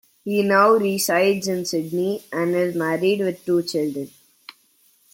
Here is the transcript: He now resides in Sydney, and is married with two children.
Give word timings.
He 0.23 0.41
now 0.41 0.71
resides 0.71 1.47
in 1.47 1.63
Sydney, 1.63 2.23
and 2.33 2.55
is 2.55 2.73
married 2.73 3.19
with 3.19 3.45
two 3.45 3.61
children. 3.61 4.09